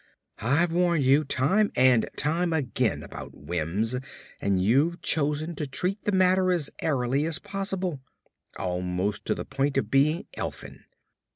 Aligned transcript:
I've 0.39 0.71
warned 0.71 1.03
you 1.03 1.23
time 1.23 1.71
and 1.75 2.09
again 2.25 3.03
about 3.03 3.35
Wims 3.37 3.97
and 4.41 4.59
you've 4.59 5.03
chosen 5.03 5.53
to 5.57 5.67
treat 5.67 6.05
the 6.05 6.11
matter 6.11 6.51
as 6.51 6.71
airily 6.81 7.23
as 7.25 7.37
possible 7.37 8.01
almost 8.57 9.25
to 9.25 9.35
the 9.35 9.45
point 9.45 9.77
of 9.77 9.91
being 9.91 10.25
elfin. 10.33 10.85